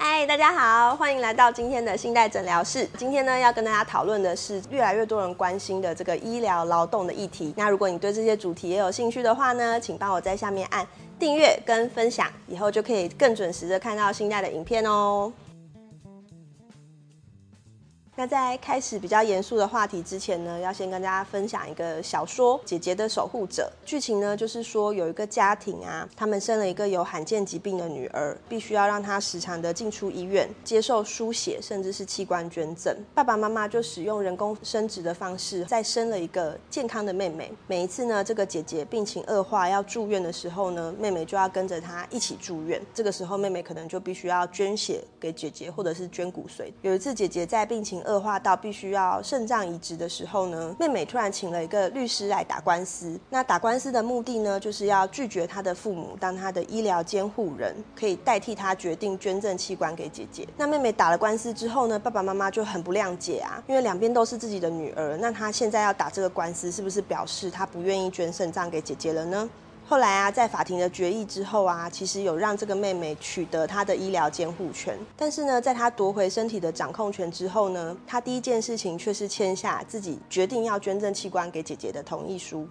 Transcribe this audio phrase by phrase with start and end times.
[0.00, 2.88] 嗨，大家好，欢迎来到今天的信贷诊疗室。
[2.96, 7.52] 今天呢，要跟大家讨论的是越来越多人关心的这个医疗劳动的议题。
[7.56, 10.86] 那如果你对这些主题也有兴趣的话呢，请帮我在下面按
[11.18, 15.32] 订阅跟分享，以后就可以更准时的看到信贷的影片哦。
[18.18, 23.70] 那在开始比较严肃的话题之前呢，要先跟大家分享一个小说《姐姐的守护者》。
[23.88, 32.92] 剧情呢，就是说有一个家庭啊，他们生了一个有罕见疾病的女儿，必须要让她时常的进出医院接受输血，甚至是器官捐赠。
[33.14, 37.52] 爸爸妈妈就使用人工生殖的方式，再生了一个健康的妹妹。
[37.68, 42.82] 每一次呢，这个姐姐病情恶化要住院的时候呢，妹妹就要跟着她一起住院。
[42.92, 46.72] 这个时候，妹妹可能就必须要捐血给姐姐，或者是捐骨髓。
[46.82, 53.20] 有一次，姐姐在病情恶化到必须要肾脏移植的时候呢，妹妹突然请了一个律师来打官司。
[53.30, 60.48] 那打官司的目的呢，就是要拒绝她的父母当她的医疗监护人，可以代替她决定捐赠器官给姐姐。
[60.56, 69.48] 那妹妹打了官司之后呢，爸爸妈妈就很不谅解啊，因为两边都是自己的女儿，那她现在要打这个官司，是不是表示她不愿意捐肾脏给姐姐了呢？
[69.88, 74.94] 后来啊，在法庭的决议之后啊，其实有让这个妹妹取得她的医疗监护权。
[75.16, 82.68] 但是呢，在她夺回身体的掌控权之后呢，她第一件事情却是签下自己决定要捐赠器官给姐姐的同意书。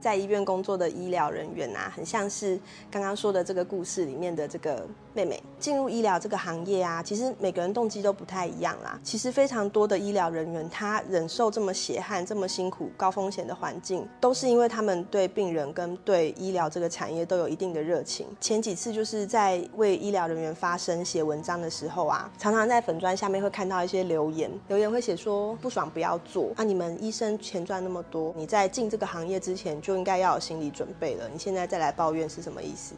[0.00, 2.58] 在医院工作的医疗人员啊，很像是
[2.90, 5.40] 刚刚说的这个故事里面的这个妹妹。
[5.58, 8.98] 进入医疗这个行业啊，其实每个人动机都不太一样啦。
[9.04, 18.26] 其实非常多的医疗人员，他忍受这么血汗、这么辛苦、高风险的环境，都是因为他们对病人跟对医疗这个产业都有一定的热情。
[18.40, 26.64] 前几次就是在为医疗人员发声、写文章的时候啊，常常在粉砖下面会看到一些留言，留言会写说不爽不要做啊！
[26.64, 31.28] 你们医生钱赚那么多，你在进这个行业之前就就应该要有心理准备了。
[31.32, 32.94] 你现在再来抱怨是什么意思？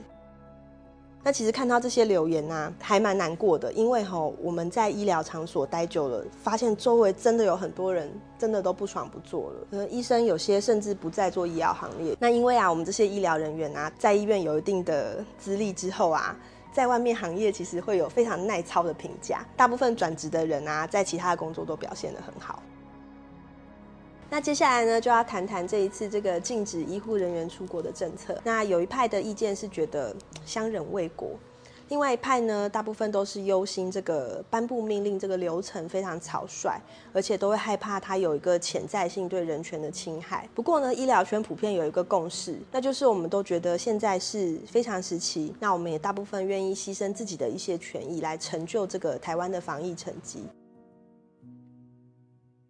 [1.24, 9.66] 那其实看到这些留言啊，还蛮难过的，因为吼我们在医疗场所待久了，发现周围真的有很多人真的都不爽不做了。
[9.70, 12.14] 呃，医生有些甚至不再做医疗行业。
[12.20, 16.36] 那因为啊，我们这些医疗人员啊，在医院有一定的资历之后啊，
[16.74, 19.46] 在外面行业其实会有非常耐操的评价。
[19.56, 22.62] 大部分转职的人啊，在其他的工作都表现得很好。
[24.32, 28.40] 那接下来呢，就要谈谈这一次这个禁止医护人员出国的政策。
[28.42, 30.16] 那有一派的意见是觉得
[30.46, 31.32] 相忍为国，
[31.90, 36.80] 另外一派呢，大部分都是忧心这个颁布命令这个流程非常草率，
[37.12, 40.48] 而且都会害怕它有一个潜在性对人权的侵害。
[40.54, 50.42] 不过呢，医疗圈普遍有一个共识，那就是我们都觉得现在是非常时期，那我们也大部分愿意牺牲自己的一些权益来成就这个台湾的防疫成绩。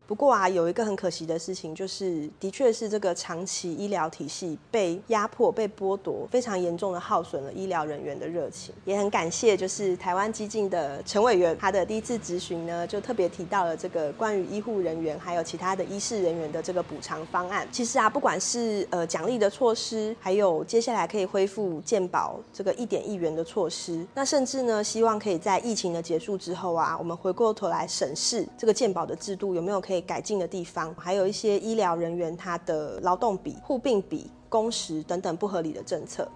[0.07, 8.75] 不过啊，有一个很可惜的事情，就是的确是这个长期医疗体系被压迫、被剥夺，非常严重的耗损了医疗人员的热情。
[8.85, 17.67] 也很感谢，就是台湾激进的陈委员，他的第一次质询呢，就特别提到了这个关于医护人员还有其他的医事人员的这个补偿方案。
[17.73, 29.92] 其实啊，不管是呃奖励的措施，还有接下来可以恢复健保这个一点一元的措施，那甚至呢，希望可以在疫情的结束之后啊，我们回过头来审视这个健保的制度有没有可以。
[29.93, 36.27] 被改进的地方，还有一些医疗人员他的劳动比、护病比、工时等等不合理的政策。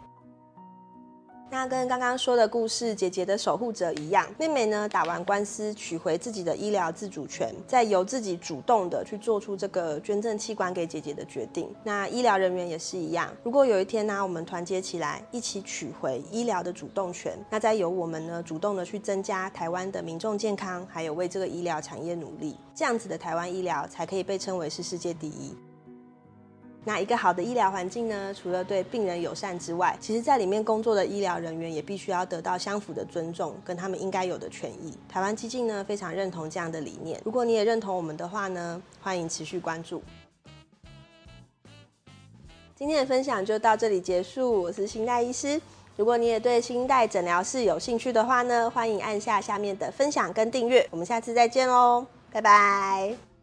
[1.49, 11.73] 那跟刚刚说的故事《姐姐的守护者》一样，妹妹呢打完官司取回自己的医疗自主权，再由自己主动的去做出这个捐赠器官给姐姐的决定。
[11.85, 25.55] 那医疗人员也是一样，如果有一天呢，我们团结起来，一起取回医疗的主动权，那再由我们呢主动的去增加台湾的民众健康，还有为这个医疗产业努力，这样子的台湾医疗才可以被称为是世界第一。
[26.89, 34.97] 那一个好的医疗环境呢，除了对病人友善之外，其实在里面工作的医疗人员也必须要得到相符的尊重，跟他们应该有的权益。
[35.09, 37.21] 台湾基金呢非常认同这样的理念。
[37.25, 40.01] 如果你也认同我们的话呢，欢迎持续关注。
[42.77, 45.61] 今天的分享就到这里结束，我是新代医师。
[45.97, 50.87] 如果你也对新代诊疗室有兴趣的话呢，欢迎按下下面的分享跟订阅。
[50.93, 53.36] 我们下次再见喽，拜拜。